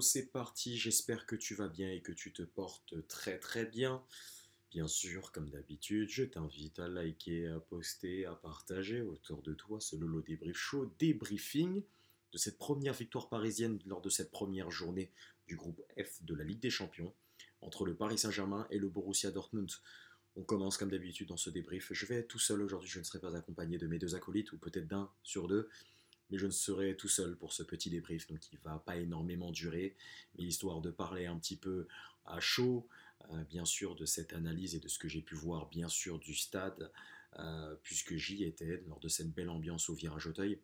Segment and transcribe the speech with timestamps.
[0.00, 0.76] C'est parti.
[0.76, 4.02] J'espère que tu vas bien et que tu te portes très très bien.
[4.70, 9.80] Bien sûr, comme d'habitude, je t'invite à liker, à poster, à partager autour de toi
[9.80, 11.82] ce Lolo Débrief Show, débriefing
[12.32, 15.10] de cette première victoire parisienne lors de cette première journée
[15.46, 17.14] du groupe F de la Ligue des Champions
[17.62, 19.70] entre le Paris Saint-Germain et le Borussia Dortmund.
[20.34, 21.92] On commence comme d'habitude dans ce débrief.
[21.92, 24.58] Je vais tout seul aujourd'hui, je ne serai pas accompagné de mes deux acolytes ou
[24.58, 25.70] peut-être d'un sur deux
[26.30, 29.50] mais je ne serai tout seul pour ce petit débrief, donc il va pas énormément
[29.50, 29.96] durer,
[30.36, 31.86] mais histoire de parler un petit peu
[32.24, 32.88] à chaud,
[33.30, 36.18] euh, bien sûr, de cette analyse et de ce que j'ai pu voir, bien sûr,
[36.18, 36.90] du stade,
[37.38, 40.60] euh, puisque j'y étais lors de cette belle ambiance au virage Auteuil.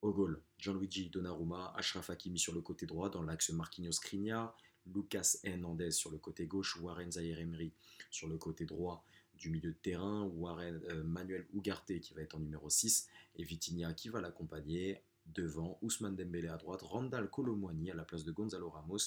[0.00, 4.56] Au goal, Gianluigi Donnarumma, Ashraf Hakimi sur le côté droit, dans l'axe Marquinhos Skriniar,
[4.86, 7.72] Lucas Hernandez sur le côté gauche, Warren Zahir Emery
[8.10, 9.04] sur le côté droit,
[9.38, 13.44] du milieu de terrain, Warren, euh, Manuel Ugarte qui va être en numéro 6 et
[13.44, 18.32] Vitinha qui va l'accompagner devant, Ousmane Dembélé à droite, Randall Colomwani à la place de
[18.32, 18.98] Gonzalo Ramos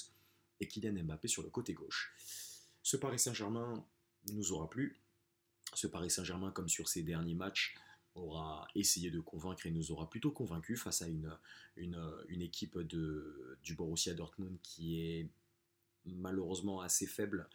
[0.60, 2.14] et Kylian Mbappé sur le côté gauche.
[2.82, 3.84] Ce Paris Saint-Germain
[4.32, 5.00] nous aura plu.
[5.74, 7.74] Ce Paris Saint-Germain, comme sur ses derniers matchs,
[8.14, 11.36] aura essayé de convaincre et nous aura plutôt convaincu face à une,
[12.28, 15.28] équipe du Borussia Dortmund qui est
[16.04, 17.48] malheureusement assez faible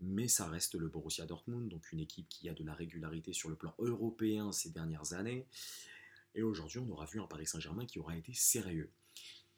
[0.00, 3.48] mais ça reste le Borussia Dortmund, donc une équipe qui a de la régularité sur
[3.48, 5.46] le plan européen ces dernières années.
[6.34, 8.90] Et aujourd'hui, on aura vu un Paris Saint-Germain qui aura été sérieux.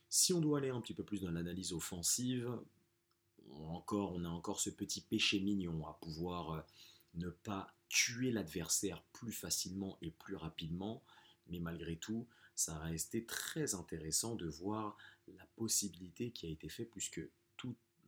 [0.09, 2.51] Si on doit aller un petit peu plus dans l'analyse offensive,
[3.53, 6.61] encore, on a encore ce petit péché mignon à pouvoir euh,
[7.15, 11.03] ne pas tuer l'adversaire plus facilement et plus rapidement,
[11.49, 14.97] mais malgré tout, ça a resté très intéressant de voir
[15.29, 17.21] la possibilité qui a été faite, puisque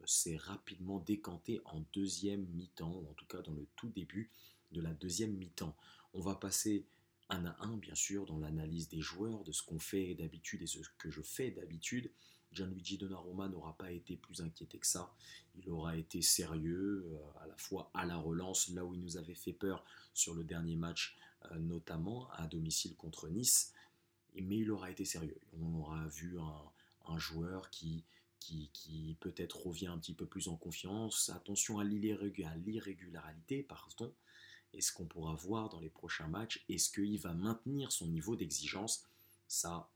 [0.06, 4.30] s'est rapidement décanté en deuxième mi-temps, ou en tout cas dans le tout début
[4.72, 5.76] de la deuxième mi-temps.
[6.14, 6.86] On va passer
[7.28, 10.66] un à un, bien sûr, dans l'analyse des joueurs, de ce qu'on fait d'habitude et
[10.66, 12.10] ce que je fais d'habitude.
[12.52, 15.14] Gianluigi Donnarumma n'aura pas été plus inquiété que ça.
[15.54, 19.16] Il aura été sérieux, euh, à la fois à la relance, là où il nous
[19.16, 21.16] avait fait peur sur le dernier match,
[21.50, 23.72] euh, notamment à domicile contre Nice.
[24.34, 25.38] Mais il aura été sérieux.
[25.58, 26.38] On aura vu
[27.06, 28.04] un joueur qui,
[28.44, 31.30] qui, peut-être revient un petit peu plus en confiance.
[31.30, 34.12] Attention à l'irrégularité, pardon.
[34.74, 36.64] Est-ce qu'on pourra voir dans les prochains matchs?
[36.68, 39.04] Est-ce qu'il va maintenir son niveau d'exigence?
[39.46, 39.90] Ça,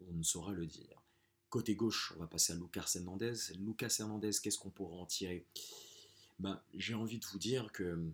[0.00, 1.02] on ne saura le dire.
[1.50, 3.34] Côté gauche, on va passer à Lucas Hernandez.
[3.58, 5.46] Lucas Hernandez, qu'est-ce qu'on pourra en tirer?
[6.38, 8.08] Ben, J'ai envie de vous dire que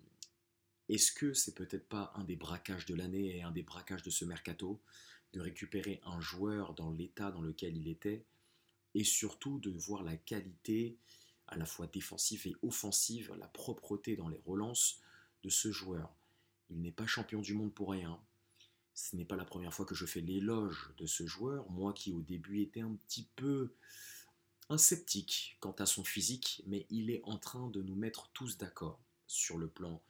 [0.89, 4.11] est-ce que c'est peut-être pas un des braquages de l'année et un des braquages de
[4.11, 4.81] ce mercato
[5.33, 8.25] de récupérer un joueur dans l'état dans lequel il était?
[8.95, 10.97] Et surtout de voir la qualité
[11.47, 15.01] à la fois défensive et offensive, la propreté dans les relances
[15.43, 16.15] de ce joueur.
[16.71, 18.19] Il n'est pas champion du monde pour rien.
[18.95, 22.13] Ce n'est pas la première fois que je fais l'éloge de ce joueur, moi qui
[22.13, 23.75] au début étais un petit peu
[24.71, 28.57] un sceptique quant à son physique, mais il est en train de nous mettre tous
[28.57, 30.01] d'accord sur le plan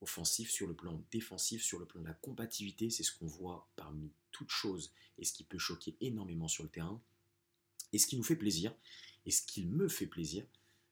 [0.00, 3.68] offensif, sur le plan défensif, sur le plan de la compatibilité, c'est ce qu'on voit
[3.76, 7.00] parmi toutes choses et ce qui peut choquer énormément sur le terrain,
[7.92, 8.74] et ce qui nous fait plaisir,
[9.26, 10.46] et ce qui me fait plaisir,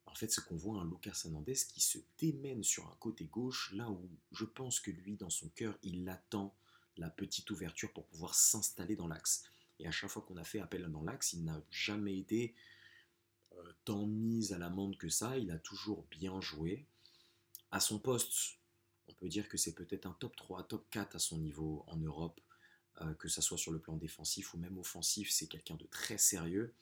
[0.06, 3.72] en fait, c'est qu'on voit un Lucas Hernandez qui se démène sur un côté gauche,
[3.74, 6.56] là où je pense que lui, dans son cœur, il attend
[6.96, 9.44] la petite ouverture pour pouvoir s'installer dans l'axe.
[9.78, 12.54] Et à chaque fois qu'on a fait appel dans l'axe, il n'a jamais été
[13.52, 15.36] euh, tant mis à l'amende que ça.
[15.38, 16.86] Il a toujours bien joué.
[17.70, 18.58] À son poste,
[19.08, 21.96] on peut dire que c'est peut-être un top 3, top 4 à son niveau en
[21.96, 22.40] Europe.
[23.02, 26.16] Euh, que ça soit sur le plan défensif ou même offensif, c'est quelqu'un de très
[26.16, 26.72] sérieux.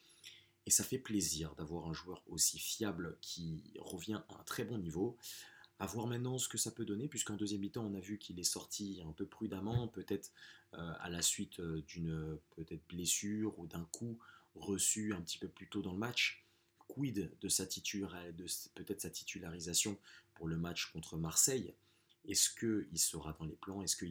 [0.65, 4.79] Et ça fait plaisir d'avoir un joueur aussi fiable qui revient à un très bon
[4.79, 5.17] niveau.
[5.81, 8.39] À voir maintenant ce que ça peut donner, puisqu'en deuxième mi-temps, on a vu qu'il
[8.39, 10.31] est sorti un peu prudemment, peut-être
[10.75, 14.19] euh, à la suite euh, d'une peut-être blessure ou d'un coup
[14.55, 16.47] reçu un petit peu plus tôt dans le match.
[16.87, 19.99] Quid de sa de peut-être sa titularisation
[20.35, 21.75] pour le match contre Marseille?
[22.25, 23.83] Est-ce qu'il sera dans les plans?
[23.83, 24.07] Est-ce que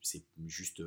[0.00, 0.80] c'est juste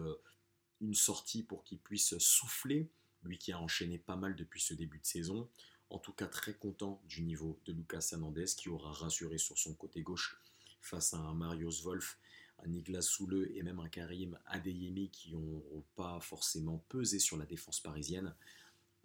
[0.83, 2.89] une sortie pour qu'il puisse souffler,
[3.23, 5.49] lui qui a enchaîné pas mal depuis ce début de saison.
[5.89, 9.73] En tout cas, très content du niveau de Lucas Hernandez qui aura rassuré sur son
[9.73, 10.37] côté gauche
[10.81, 12.19] face à un Marius Wolf,
[12.59, 17.45] un Niklas Soule et même un Karim Adeyemi qui n'ont pas forcément pesé sur la
[17.45, 18.35] défense parisienne.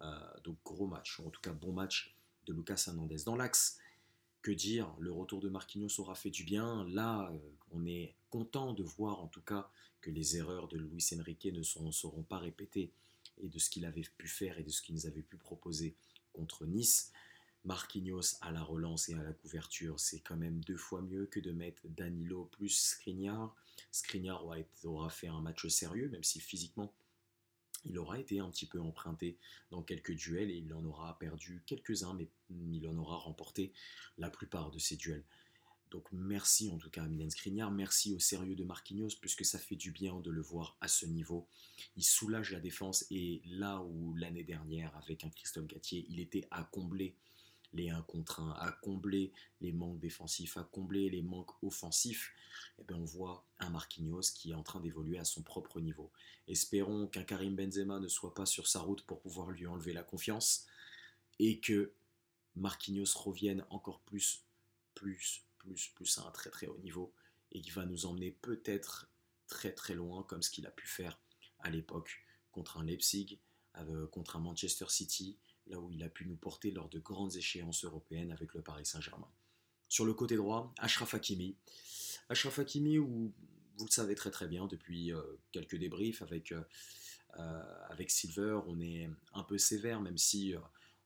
[0.01, 2.15] Euh, donc gros match, en tout cas bon match
[2.45, 3.23] de Lucas Hernandez.
[3.25, 3.79] Dans l'axe,
[4.41, 6.85] que dire Le retour de Marquinhos aura fait du bien.
[6.89, 7.37] Là, euh,
[7.71, 9.69] on est content de voir en tout cas
[10.01, 12.91] que les erreurs de Luis Enrique ne seront pas répétées
[13.41, 15.95] et de ce qu'il avait pu faire et de ce qu'il nous avait pu proposer
[16.33, 17.11] contre Nice.
[17.65, 21.41] Marquinhos à la relance et à la couverture, c'est quand même deux fois mieux que
[21.41, 23.53] de mettre Danilo plus Skriniar.
[23.91, 24.45] Skriniar
[24.83, 26.93] aura fait un match sérieux, même si physiquement
[27.85, 29.37] il aura été un petit peu emprunté
[29.71, 33.73] dans quelques duels et il en aura perdu quelques-uns, mais il en aura remporté
[34.17, 35.23] la plupart de ses duels.
[35.91, 39.57] Donc merci en tout cas à Milan Skriniar, merci au sérieux de Marquinhos, puisque ça
[39.57, 41.47] fait du bien de le voir à ce niveau.
[41.95, 46.47] Il soulage la défense et là où l'année dernière, avec un Christophe Gatier, il était
[46.51, 47.15] à combler
[47.73, 49.31] les 1 contre 1, à combler
[49.61, 52.33] les manques défensifs, à combler les manques offensifs,
[52.79, 56.11] eh bien on voit un Marquinhos qui est en train d'évoluer à son propre niveau.
[56.47, 60.03] Espérons qu'un Karim Benzema ne soit pas sur sa route pour pouvoir lui enlever la
[60.03, 60.65] confiance
[61.37, 61.93] et que
[62.55, 64.43] Marquinhos revienne encore plus,
[64.95, 67.13] plus, plus, plus à un très très haut niveau
[67.51, 69.09] et qui va nous emmener peut-être
[69.47, 71.19] très très loin comme ce qu'il a pu faire
[71.59, 73.39] à l'époque contre un Leipzig,
[73.77, 75.37] euh, contre un Manchester City,
[75.69, 78.85] là où il a pu nous porter lors de grandes échéances européennes avec le Paris
[78.85, 79.29] Saint-Germain.
[79.87, 81.55] Sur le côté droit, Ashraf Hakimi.
[82.29, 83.33] Ashraf Hakimi, où
[83.77, 85.21] vous le savez très très bien depuis euh,
[85.51, 90.53] quelques débriefs avec, euh, avec Silver, on est un peu sévère, même si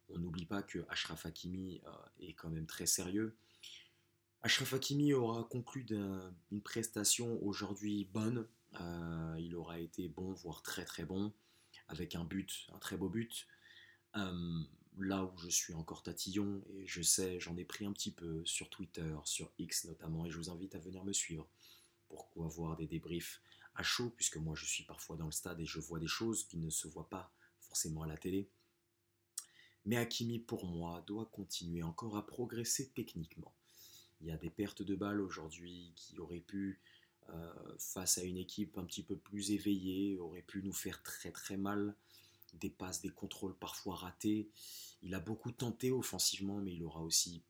[0.09, 1.81] on n'oublie pas que Ashraf Hakimi
[2.19, 3.35] est quand même très sérieux.
[4.45, 8.45] Ashraf Hakimi aura conclu d'une prestation aujourd'hui bonne.
[8.81, 11.31] Euh, il aura été bon, voire très très bon,
[11.87, 13.47] avec un but, un très beau but.
[14.13, 18.45] Là où je suis encore tatillon, et je sais, j'en ai pris un petit peu
[18.45, 21.47] sur Twitter, sur X notamment, et je vous invite à venir me suivre
[22.07, 23.41] pour avoir des débriefs
[23.75, 26.43] à chaud, puisque moi je suis parfois dans le stade et je vois des choses
[26.43, 28.47] qui ne se voient pas forcément à la télé.
[29.85, 33.53] Mais Hakimi, pour moi, doit continuer encore à progresser techniquement.
[34.21, 36.79] Il y a des pertes de balles aujourd'hui qui auraient pu,
[37.29, 41.31] euh, face à une équipe un petit peu plus éveillée, auraient pu nous faire très
[41.31, 41.95] très mal.
[42.53, 44.49] Des passes, des contrôles parfois ratés.
[45.01, 47.43] Il a beaucoup tenté offensivement, mais il aura aussi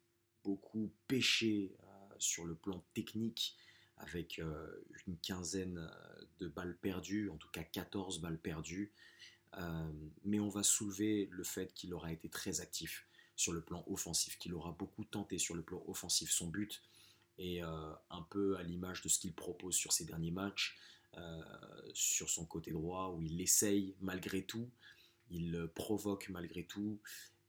[0.44, 3.56] beaucoup pêché euh, sur le plan technique
[3.98, 4.68] avec euh,
[5.08, 5.90] une quinzaine
[6.40, 8.92] de balles perdues, en tout cas 14 balles perdues.
[10.26, 14.38] mais on va soulever le fait qu'il aura été très actif sur le plan offensif,
[14.40, 16.32] qu'il aura beaucoup tenté sur le plan offensif.
[16.32, 16.82] Son but
[17.40, 21.03] euh, un peu à l'image de ce qu'il propose sur ses derniers matchs, euh,
[21.94, 24.70] sur son côté droit, où il essaye malgré tout,
[25.30, 27.00] il provoque malgré tout,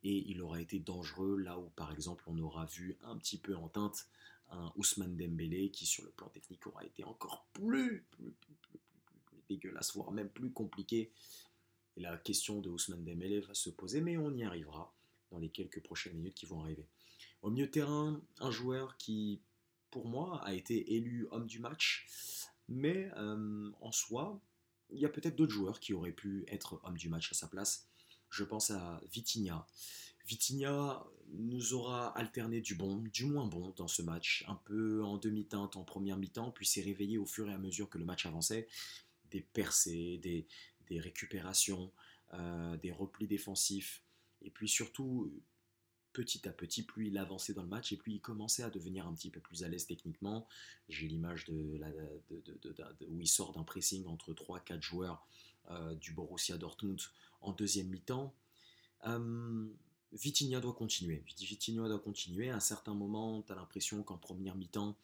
[0.02, 3.56] et il aura été dangereux là où par exemple on aura vu un petit peu
[3.56, 4.06] en teinte
[4.50, 8.06] un Ousmane Dembélé qui sur le plan technique aura été encore plus,
[9.48, 11.10] dégueulasse, voire même plus compliqué.
[11.96, 14.94] Et la question de Ousmane Dembélé va se poser, mais on y arrivera
[15.30, 16.86] dans les quelques prochaines minutes qui vont arriver.
[17.42, 19.40] Au milieu de terrain, un joueur qui,
[19.90, 22.06] pour moi, a été élu homme du match,
[22.68, 24.40] mais euh, en soi,
[24.90, 27.48] il y a peut-être d'autres joueurs qui auraient pu être homme du match à sa
[27.48, 27.88] place.
[28.30, 29.66] Je pense à Vitinha.
[30.26, 35.18] Vitinha nous aura alterné du bon, du moins bon dans ce match, un peu en
[35.18, 38.26] demi-teinte en première mi-temps, puis s'est réveillé au fur et à mesure que le match
[38.26, 38.66] avançait.
[39.30, 41.92] Des percées, des, récupérations,
[42.34, 44.02] euh, des replis défensifs,
[44.42, 45.32] et puis surtout,
[46.14, 49.06] petit à petit, plus il avançait dans le match et plus il commençait à devenir
[49.06, 50.46] un petit peu plus à l'aise techniquement.
[50.88, 51.52] J'ai l'image de,
[53.08, 55.26] où il sort d'un pressing entre 3-4 joueurs
[55.70, 57.00] euh, du Borussia Dortmund
[57.42, 58.32] en deuxième mi-temps.
[59.06, 59.66] Euh,
[60.60, 61.22] doit continuer.
[61.26, 62.48] Vitinha doit continuer.
[62.48, 64.96] À un certain moment, tu as l'impression qu'en première mi-temps,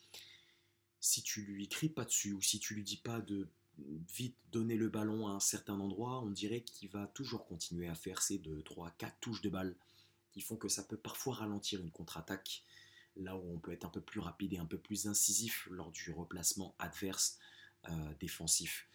[1.01, 3.49] si tu lui cries pas dessus ou si tu lui dis pas de
[4.15, 7.95] vite donner le ballon à un certain endroit, on dirait qu'il va toujours continuer à
[7.95, 9.75] faire ces 2, 3, 4 touches de balle
[10.33, 12.65] qui font que ça peut parfois ralentir une contre-attaque,
[13.17, 15.91] là où on peut être un peu plus rapide et un peu plus incisif lors
[15.91, 17.39] du replacement adverse
[17.89, 18.87] euh, défensif.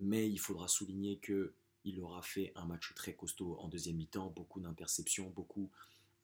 [0.00, 1.54] Mais il faudra souligner que
[1.84, 5.70] il aura fait un match très costaud en deuxième mi-temps, beaucoup d'interceptions, beaucoup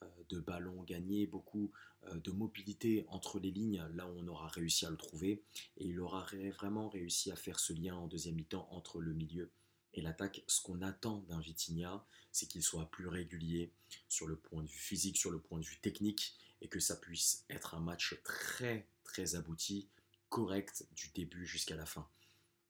[0.02, 1.72] euh, de ballons gagnés, beaucoup
[2.08, 5.42] euh, de mobilité entre les lignes, là où on aura réussi à le trouver.
[5.78, 9.50] Et il aura vraiment réussi à faire ce lien en deuxième mi-temps entre le milieu
[9.94, 10.42] et l'attaque.
[10.46, 13.72] Ce qu'on attend d'un Vitinha, c'est qu'il soit plus régulier
[14.08, 16.96] sur le point de vue physique, sur le point de vue technique, et que ça
[16.96, 19.88] puisse être un match très très abouti,
[20.28, 22.08] correct du début jusqu'à la fin.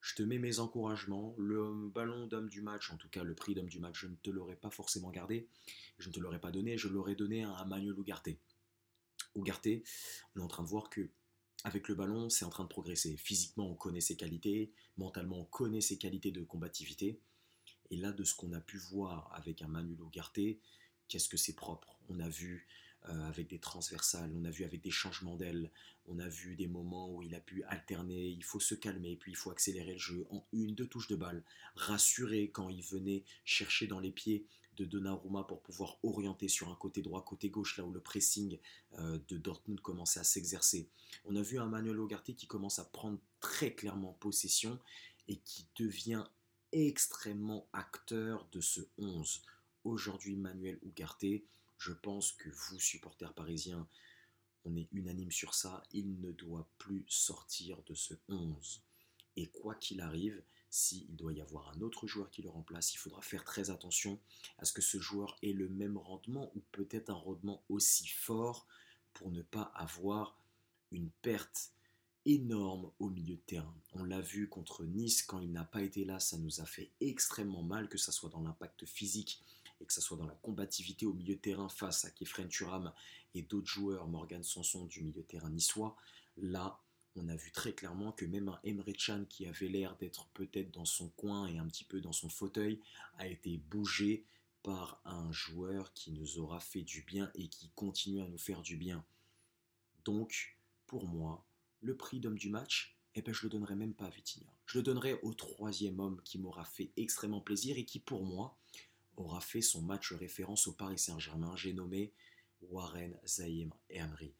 [0.01, 1.35] Je te mets mes encouragements.
[1.39, 4.17] Le ballon d'homme du match, en tout cas le prix d'homme du match, je ne
[4.17, 5.49] te l'aurais pas forcément gardé.
[5.97, 6.77] Je ne te l'aurais pas donné.
[6.77, 8.29] Je l'aurais donné à Manuel Ugarte.
[9.35, 9.69] Ugarte,
[10.35, 11.09] on est en train de voir que
[11.63, 13.17] avec le ballon, c'est en train de progresser.
[13.17, 14.73] Physiquement, on connaît ses qualités.
[14.97, 17.21] Mentalement, on connaît ses qualités de combativité.
[17.91, 20.59] Et là, de ce qu'on a pu voir avec un Manuel Ugarte,
[21.09, 21.99] qu'est-ce que c'est propre?
[22.09, 22.67] On a vu
[23.09, 25.71] euh, avec des transversales, on a vu avec des changements d'aile,
[26.07, 29.33] on a vu des moments où il a pu alterner, il faut se calmer, puis
[29.33, 31.45] il faut accélérer le jeu en une, deux touches de balle,
[31.77, 36.77] rassurer quand il venait chercher dans les pieds de Donnarumma pour pouvoir orienter sur un
[36.77, 38.59] côté droit, côté gauche, là où le pressing
[38.99, 40.89] euh, de Dortmund commençait à s'exercer.
[41.25, 44.79] On a vu un Manuel Ugarte qui commence à prendre très clairement possession
[45.29, 46.25] et qui devient
[46.73, 49.43] extrêmement acteur de ce 11.
[49.85, 51.43] Aujourd'hui, Manuel Ugarte,
[51.79, 53.87] je pense que vous, supporters parisiens,
[54.65, 58.83] on est unanime sur ça, il ne doit plus sortir de ce 11.
[59.37, 60.43] Et quoi qu'il arrive,
[60.75, 64.19] s'il doit y avoir un autre joueur qui le remplace, il faudra faire très attention
[64.59, 68.67] à ce que ce joueur ait le même rendement ou peut-être un rendement aussi fort
[69.13, 70.37] pour ne pas avoir
[70.91, 71.71] une perte
[72.27, 73.73] énorme au milieu de terrain.
[73.93, 76.91] On l'a vu contre Nice, quand il n'a pas été là, ça nous a fait
[77.01, 79.45] extrêmement mal, que ce soit dans l'impact physique
[79.81, 82.93] et que ce soit dans la combativité au milieu de terrain face à Kefren Turam
[83.37, 85.95] et d'autres joueurs, Morgan Sanson du milieu de terrain niçois.
[86.37, 86.81] Là,
[87.17, 90.71] on a vu très clairement que même un Emre Can qui avait l'air d'être peut-être
[90.71, 92.81] dans son coin et un petit peu dans son fauteuil
[93.19, 94.25] a été bougé
[94.63, 98.63] par un joueur qui nous aura fait du bien et qui continue à nous faire
[98.63, 99.05] du bien.
[100.05, 101.45] Donc, pour moi,
[101.81, 104.51] le prix d'homme du match, eh ben, je le donnerai même pas à Vitinha.
[104.67, 108.57] Je le donnerai au troisième homme qui m'aura fait extrêmement plaisir et qui, pour moi,
[109.17, 111.55] aura fait son match référence au Paris Saint-Germain.
[111.57, 112.13] J'ai nommé
[112.63, 114.35] Warren Zahim Emery.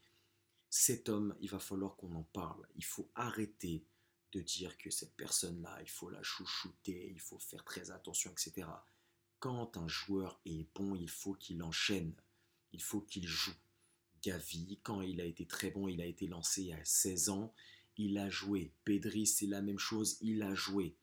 [0.77, 2.67] Cet homme, il va falloir qu'on en parle.
[2.75, 3.87] Il faut arrêter
[4.33, 8.67] de dire que cette personne-là, il faut la chouchouter, il faut faire très attention, etc.
[9.39, 12.13] Quand un joueur est bon, il faut qu'il enchaîne,
[12.73, 13.55] il faut qu'il joue.
[14.21, 17.55] Gavi, quand il a été très bon, il a été lancé à 16 ans,
[17.97, 18.73] il a joué.
[18.85, 20.97] Pedri, c'est la même chose, il a joué.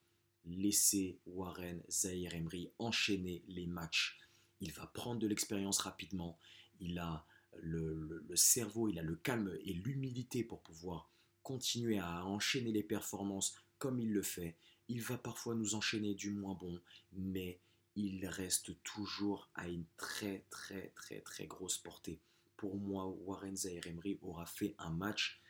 [0.43, 4.19] Laissez Warren Zahir Emery enchaîner les matchs.
[4.59, 6.37] Il va prendre de l'expérience rapidement.
[6.81, 7.25] Il a
[7.57, 11.11] le, cerveau, il a le calme et l'humilité pour pouvoir
[11.43, 14.57] continuer à enchaîner les performances comme il le fait.
[14.87, 16.79] Il va parfois nous enchaîner du moins bon,
[17.13, 17.59] mais
[17.95, 22.21] il reste toujours à une très très très très grosse portée
[22.61, 25.41] pour moi, Warren Zahir Emery aura fait un match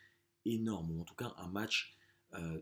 [0.46, 1.94] énorme, ou en tout cas un match
[2.32, 2.58] euh,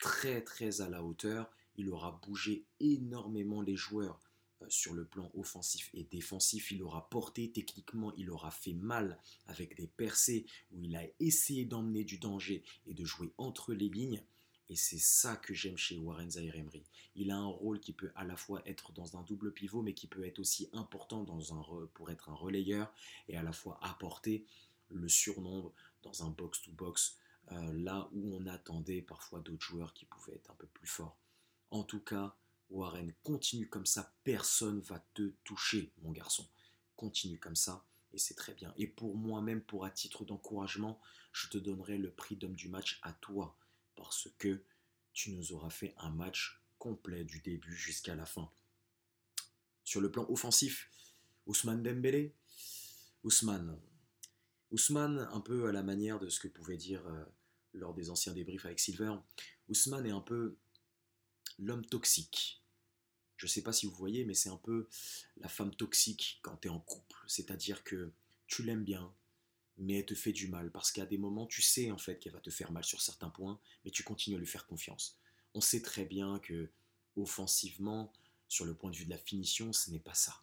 [0.00, 1.50] très très à la hauteur.
[1.74, 4.20] Il aura bougé énormément les joueurs
[4.68, 6.70] sur le plan offensif et défensif.
[6.70, 11.64] Il aura porté techniquement, il aura fait mal avec des percées où il a essayé
[11.64, 14.22] d'emmener du danger et de jouer entre les lignes.
[14.70, 16.84] Et c'est ça que j'aime chez Warren Zahir Emery.
[17.14, 19.94] Il a un rôle qui peut à la fois être dans un double pivot, mais
[19.94, 22.92] qui peut être aussi important dans un pour être un relayeur
[23.28, 24.44] et à la fois apporter
[24.90, 25.72] le surnombre
[26.02, 27.16] dans un box-to-box,
[27.52, 31.18] euh, là où on attendait parfois d'autres joueurs qui pouvaient être un peu plus forts.
[31.70, 32.36] En tout cas,
[32.70, 36.48] Warren, continue comme ça, personne va te toucher, mon garçon.
[36.96, 38.74] Continue comme ça, et c'est très bien.
[38.76, 41.00] Et pour moi-même, pour à titre d'encouragement,
[41.32, 43.56] je te donnerai le prix d'homme du match à toi
[43.96, 44.62] parce que
[45.12, 48.50] tu nous auras fait un match complet du début jusqu'à la fin.
[49.84, 50.90] Sur le plan offensif,
[51.46, 52.34] Ousmane Dembélé,
[53.24, 53.80] Ousmane,
[54.70, 57.24] Ousmane, un peu à la manière de ce que pouvait dire euh,
[57.72, 59.14] lors des anciens débriefs avec Silver,
[59.68, 60.56] Ousmane est un peu
[61.58, 62.62] l'homme toxique.
[63.36, 64.88] Je ne sais pas si vous voyez, mais c'est un peu
[65.36, 67.16] la femme toxique quand tu es en couple.
[67.26, 68.10] C'est-à-dire que
[68.46, 69.12] tu l'aimes bien,
[69.76, 72.32] mais elle te fait du mal parce qu'à des moments, tu sais en fait qu'elle
[72.32, 75.16] va te faire mal sur certains points, mais tu continues à lui faire confiance.
[75.54, 76.68] On sait très bien que
[77.16, 78.12] offensivement,
[78.48, 80.42] sur le point de vue de la finition, ce n'est pas ça.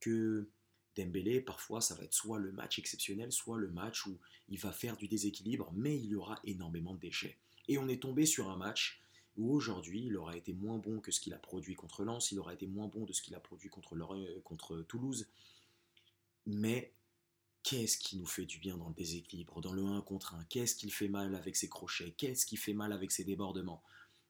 [0.00, 0.48] Que
[0.96, 4.72] Dembélé, parfois, ça va être soit le match exceptionnel, soit le match où il va
[4.72, 7.38] faire du déséquilibre, mais il y aura énormément de déchets.
[7.68, 9.00] Et on est tombé sur un match
[9.46, 12.54] aujourd'hui, il aura été moins bon que ce qu'il a produit contre Lens, il aura
[12.54, 13.96] été moins bon de ce qu'il a produit contre,
[14.42, 15.28] contre Toulouse,
[16.46, 16.92] mais
[17.64, 20.74] Qu'est-ce qui nous fait du bien dans le déséquilibre, dans le 1 contre 1 Qu'est-ce
[20.74, 22.14] qui fait mal avec ses crochets?
[22.16, 23.82] Qu'est-ce qui fait mal avec ses débordements?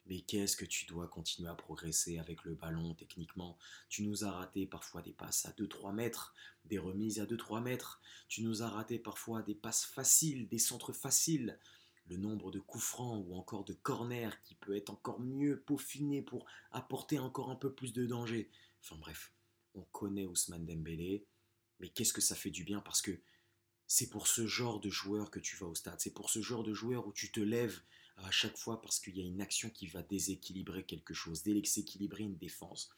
[0.07, 3.57] Mais qu'est-ce que tu dois continuer à progresser avec le ballon techniquement?
[3.91, 6.35] Tu nous as raté parfois des passes à 2-3 mètres,
[6.65, 8.01] des remises à 2-3 mètres.
[8.29, 11.61] Tu nous as raté parfois des passes faciles, des centres faciles.
[12.09, 16.23] Le nombre de coups francs ou encore de corners qui peut être encore mieux peaufiné
[16.23, 18.51] pour apporter encore un peu plus de danger.
[18.83, 19.33] Enfin bref,
[19.75, 21.27] on connaît Ousmane Dembélé.
[21.81, 23.21] Mais qu'est-ce que ça fait du bien parce que
[23.87, 26.01] c'est pour ce genre de joueur que tu vas au stade.
[26.01, 27.81] C'est pour ce genre de joueur où tu te lèves
[28.17, 32.25] à chaque fois parce qu'il y a une action qui va déséquilibrer quelque chose, déséquilibrer
[32.25, 32.91] une défense.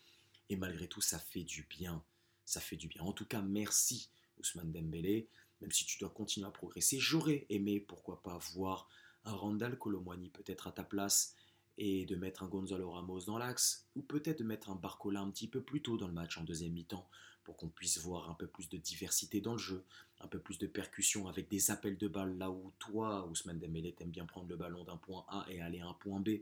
[0.49, 2.05] Et malgré tout, ça fait du bien.
[2.45, 3.02] Ça fait du bien.
[3.02, 5.29] En tout cas, merci Ousmane Dembélé.
[5.61, 8.88] Même si tu dois continuer à progresser, j'aurais aimé, pourquoi pas, voir
[9.25, 11.35] un Randall Colomwani peut-être à ta place
[11.79, 15.31] et de mettre un Gonzalo Ramos dans l'axe, ou peut-être de mettre un Barcola un
[15.31, 17.09] petit peu plus tôt dans le match en deuxième mi-temps,
[17.45, 19.85] pour qu'on puisse voir un peu plus de diversité dans le jeu,
[20.21, 23.95] un peu plus de percussion avec des appels de balles là où toi, Ousmane Dembélé,
[23.95, 26.40] t'aimes bien prendre le ballon d'un point A et aller à un point B.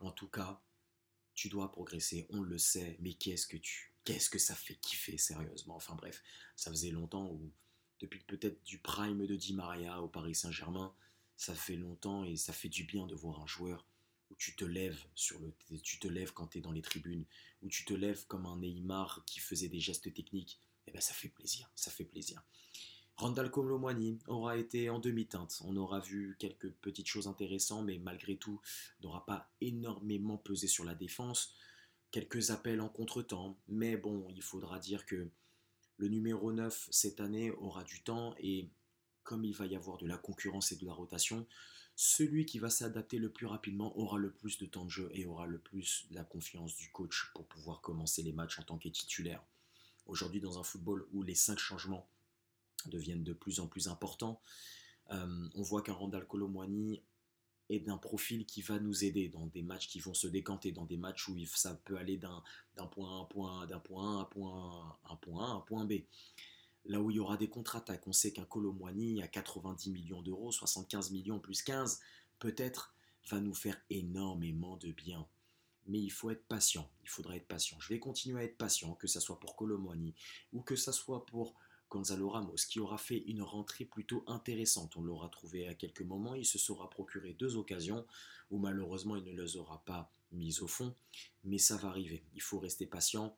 [0.00, 0.60] En tout cas,
[1.34, 3.92] tu dois progresser, on le sait, mais qu'est-ce que tu...
[4.04, 6.22] Qu'est-ce que ça fait kiffer, sérieusement Enfin bref,
[6.56, 7.52] ça faisait longtemps, ou
[8.02, 10.92] depuis peut-être du prime de Di Maria au Paris Saint-Germain,
[11.36, 13.86] ça fait longtemps et ça fait du bien de voir un joueur
[14.30, 17.24] où tu te lèves sur le, tu te lèves quand tu es dans les tribunes,
[17.62, 21.14] où tu te lèves comme un Neymar qui faisait des gestes techniques, eh ben ça
[21.14, 22.42] fait plaisir, ça fait plaisir.
[23.16, 25.62] Randall Colomwani aura été en demi-teinte.
[25.64, 28.60] On aura vu quelques petites choses intéressantes, mais malgré tout,
[29.00, 31.54] n'aura pas énormément pesé sur la défense.
[32.10, 35.30] Quelques appels en contre-temps, mais bon, il faudra dire que
[35.96, 38.70] le numéro 9 cette année aura du temps et
[39.22, 41.46] comme il va y avoir de la concurrence et de la rotation,
[41.94, 45.26] celui qui va s'adapter le plus rapidement aura le plus de temps de jeu et
[45.26, 48.88] aura le plus la confiance du coach pour pouvoir commencer les matchs en tant que
[48.88, 49.42] titulaire.
[50.06, 52.08] Aujourd'hui, dans un football où les cinq changements
[52.86, 54.40] deviennent de plus en plus importants,
[55.10, 57.02] euh, on voit qu'un Randall Colomwani
[57.72, 60.84] est d'un profil qui va nous aider dans des matchs qui vont se décanter, dans
[60.84, 64.24] des matchs où ça peut aller d'un point à un point, d'un point à un
[64.24, 65.92] point, un point un point B
[66.86, 68.06] là où il y aura des contre-attaques.
[68.06, 72.00] On sait qu'un Colomboigny à 90 millions d'euros, 75 millions plus 15,
[72.38, 72.94] peut-être
[73.30, 75.26] va nous faire énormément de bien.
[75.86, 77.78] Mais il faut être patient, il faudra être patient.
[77.80, 80.14] Je vais continuer à être patient, que ce soit pour Colomboigny
[80.52, 81.54] ou que ce soit pour
[81.92, 84.96] Gonzalo Ramos, qui aura fait une rentrée plutôt intéressante.
[84.96, 88.06] On l'aura trouvé à quelques moments, il se sera procuré deux occasions
[88.50, 90.94] où malheureusement il ne les aura pas mises au fond,
[91.44, 92.24] mais ça va arriver.
[92.34, 93.36] Il faut rester patient.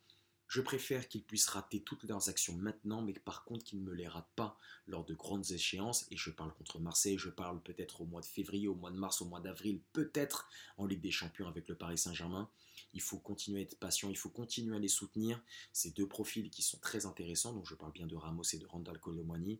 [0.54, 3.92] Je préfère qu'ils puissent rater toutes leurs actions maintenant, mais par contre qu'ils ne me
[3.92, 4.56] les ratent pas
[4.86, 6.06] lors de grandes échéances.
[6.12, 8.96] Et je parle contre Marseille, je parle peut-être au mois de février, au mois de
[8.96, 12.48] mars, au mois d'avril, peut-être en Ligue des Champions avec le Paris Saint-Germain.
[12.92, 15.42] Il faut continuer à être patient, il faut continuer à les soutenir.
[15.72, 18.66] Ces deux profils qui sont très intéressants, donc je parle bien de Ramos et de
[18.66, 19.58] Randall Colomwani.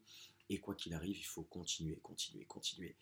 [0.49, 2.95] Et quoi qu'il arrive, il faut continuer, continuer, continuer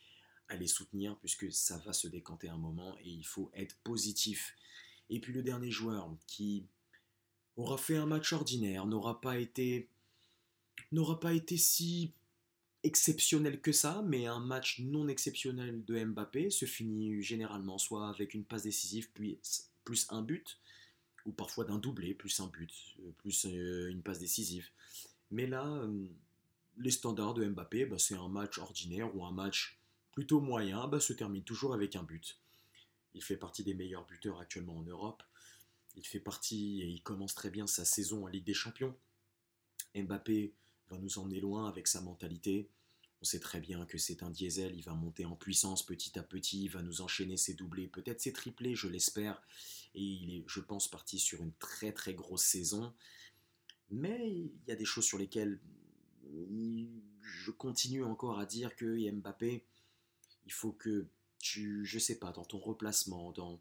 [0.48, 4.56] à les soutenir puisque ça va se décanter un moment et il faut être positif.
[5.10, 6.64] Et puis le dernier joueur qui
[7.56, 9.88] aura fait un match ordinaire, n'aura pas été
[11.56, 12.12] si
[12.82, 18.34] exceptionnel que ça, mais un match non exceptionnel de Mbappé se finit généralement soit avec
[18.34, 19.38] une passe décisive puis
[19.84, 20.58] plus un but,
[21.26, 24.68] ou parfois d'un doublé plus un but, euh, plus euh, une passe décisive.
[25.30, 26.06] Mais là, euh,
[26.78, 29.78] les standards de Mbappé, bah, c'est un match ordinaire ou un match
[30.12, 32.38] plutôt moyen, bah, se termine toujours avec un but.
[33.14, 35.22] Il fait partie des meilleurs buteurs actuellement en Europe.
[35.94, 38.96] Il fait partie et il commence très bien sa saison en Ligue des Champions.
[39.94, 40.54] Mbappé
[40.88, 42.70] va nous emmener loin avec sa mentalité.
[43.20, 46.22] On sait très bien que c'est un diesel, il va monter en puissance petit à
[46.22, 49.40] petit, il va nous enchaîner ses doublés, peut-être ses triplés, je l'espère.
[49.94, 52.92] Et il est, je pense, parti sur une très très grosse saison.
[53.90, 55.60] Mais il y a des choses sur lesquelles
[57.20, 59.64] je continue encore à dire que Mbappé,
[60.46, 61.06] il faut que
[61.38, 63.60] tu, je sais pas, dans ton replacement, dans,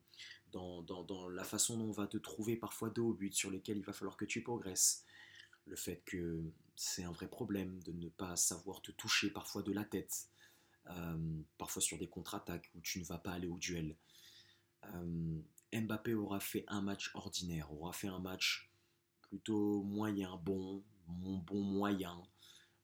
[0.52, 3.84] dans, la façon dont on va te trouver parfois dos au but, sur lesquels il
[3.84, 5.06] va falloir que tu progresses.
[5.68, 6.42] Le fait que
[6.76, 10.28] c'est un vrai problème de ne pas savoir te toucher parfois de la tête,
[10.90, 13.96] euh, parfois sur des contre-attaques où tu ne vas pas aller au duel.
[14.86, 15.42] Euh,
[15.74, 18.72] Mbappé aura fait un match ordinaire, aura fait un match
[19.22, 22.22] plutôt moyen, bon, bon moyen,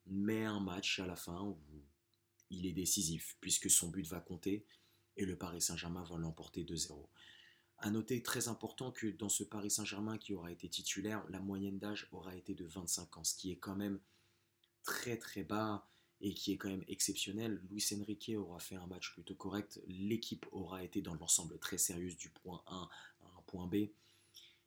[0.06, 1.58] mais un match à la fin où
[2.49, 4.65] il est décisif puisque son but va compter
[5.17, 7.08] et le Paris Saint-Germain va l'emporter 2-0.
[7.80, 11.78] À noter très important que dans ce Paris Saint-Germain qui aura été titulaire, la moyenne
[11.78, 14.00] d'âge aura été de 25 ans, ce qui est quand même
[14.84, 15.88] très très bas
[16.22, 17.62] et qui est quand même exceptionnel.
[17.70, 19.80] Luis Enrique aura fait un match plutôt correct.
[19.88, 22.90] L'équipe aura été dans l'ensemble très sérieuse du point 1
[23.22, 23.90] à un point B.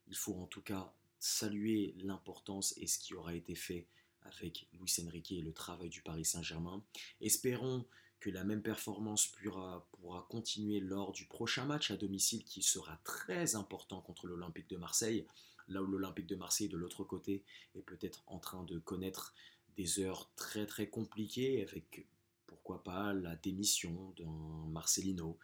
[0.07, 3.87] Il faut en tout cas saluer l'importance et ce qui aura été fait
[4.23, 6.85] avec Luis Enrique et le travail du Paris Saint-Germain.
[7.21, 7.85] Espérons
[8.21, 9.89] que la même performance pourra,
[10.29, 15.27] continuer lors du prochain match à domicile qui sera très important contre l'Olympique de Marseille,
[15.69, 17.43] là où l'Olympique de Marseille de l'autre côté
[17.75, 19.35] est peut-être en train de connaître
[19.77, 22.07] des heures très très compliquées avec
[22.47, 25.39] pourquoi pas la démission d'un Marcelino,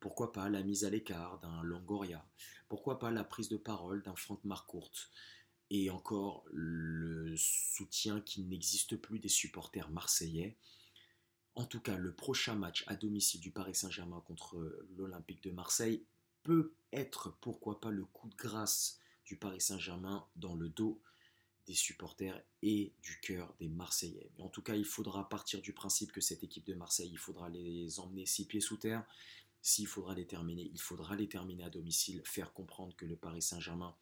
[0.00, 2.26] pourquoi pas la mise à l'écart d'un Longoria,
[2.68, 4.92] pourquoi pas la prise de parole d'un Franck Marcourt
[5.70, 10.56] et encore le soutien qui n'existe plus des supporters marseillais.
[11.54, 16.04] En tout cas, le prochain match à domicile du Paris Saint-Germain contre l'Olympique de Marseille
[16.42, 21.00] peut être, pourquoi pas, le coup de grâce du Paris Saint-Germain dans le dos
[21.66, 24.30] des supporters et du cœur des Marseillais.
[24.38, 27.50] en tout cas, il faudra partir du principe que cette équipe de Marseille, il faudra
[27.50, 29.04] les emmener six pieds sous terre.
[29.60, 33.42] S'il faudra les terminer, il faudra les terminer à domicile, faire comprendre que le Paris
[33.42, 33.94] Saint-Germain,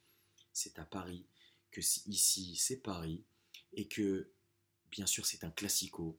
[0.53, 1.25] c'est à Paris,
[1.71, 3.25] que ici, c'est Paris,
[3.73, 4.29] et que,
[4.89, 6.17] bien sûr, c'est un classico,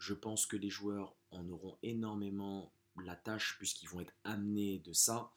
[0.00, 2.72] je pense que les joueurs en auront énormément
[3.04, 5.30] la tâche puisqu'ils vont être amenés de ça,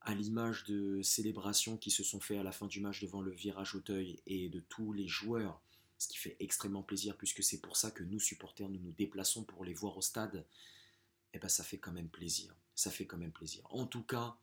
[0.00, 3.30] à l'image de célébrations qui se sont faites à la fin du match devant le
[3.30, 5.62] virage Auteuil et de tous les joueurs,
[5.96, 9.44] ce qui fait extrêmement plaisir puisque c'est pour ça que nous supporters nous nous déplaçons
[9.44, 10.44] pour les voir au stade.
[11.32, 12.54] eh ben ça fait quand même plaisir.
[12.74, 13.62] Ça fait quand même plaisir.
[13.70, 14.36] En tout cas,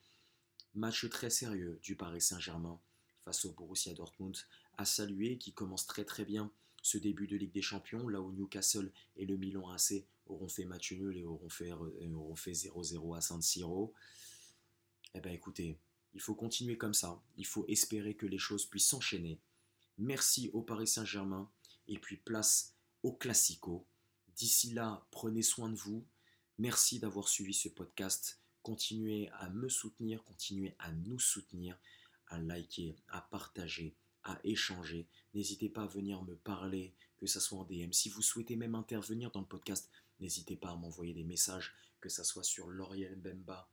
[0.76, 2.80] match très sérieux du Paris Saint-Germain
[3.26, 4.38] face au Borussia Dortmund
[4.78, 6.52] à saluer qui commence très très bien
[6.86, 10.65] ce début de Ligue des Champions, là où Newcastle et le Milan AC auront fait
[10.65, 13.91] match nul et auront fait, euh, auront fait 0-0 à San Siro.
[15.15, 15.80] Eh bien écoutez,
[16.13, 19.39] il faut continuer comme ça, il faut espérer que les choses puissent s'enchaîner.
[19.98, 21.50] Merci au Paris Saint-Germain
[21.88, 23.88] et puis place au Classico.
[24.36, 26.06] D'ici là, prenez soin de vous.
[26.60, 28.39] Merci d'avoir suivi ce podcast.
[28.62, 31.80] Continuez à me soutenir, continuez à nous soutenir,
[32.28, 35.07] à liker, à partager, à échanger.
[35.33, 37.91] N'hésitez pas à venir me parler, que ce soit en DM.
[37.91, 42.09] Si vous souhaitez même intervenir dans le podcast, n'hésitez pas à m'envoyer des messages, que
[42.09, 43.69] ce soit sur L'Oriel Bemba,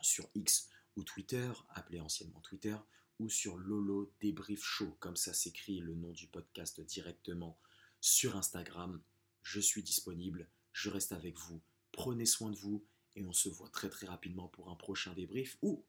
[0.00, 2.76] sur X ou Twitter, appelé anciennement Twitter,
[3.18, 7.58] ou sur Lolo Débrief Show, comme ça s'écrit le nom du podcast directement
[8.00, 9.00] sur Instagram.
[9.42, 11.60] Je suis disponible, je reste avec vous.
[11.92, 12.84] Prenez soin de vous
[13.16, 15.84] et on se voit très très rapidement pour un prochain débrief ou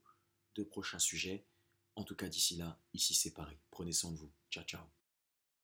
[0.55, 1.45] de prochains sujets.
[1.99, 3.57] En tout cas, d'ici là, ici c'est Paris.
[3.71, 4.31] Prenez soin de vous.
[4.49, 4.85] Ciao, ciao.